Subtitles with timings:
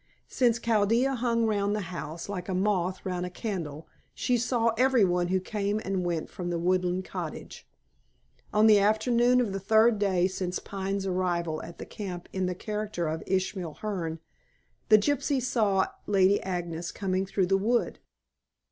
[0.27, 5.05] Since Chaldea hung round the house, like a moth round a candle, she saw every
[5.05, 7.67] one who came and went from the woodland cottage.
[8.51, 12.55] On the afternoon of the third day since Pine's arrival at the camp in the
[12.55, 14.17] character of Ishmael Hearne,
[14.89, 17.99] the gypsy saw Lady Agnes coming through the wood.